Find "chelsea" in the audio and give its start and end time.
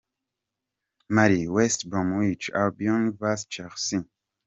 3.45-4.03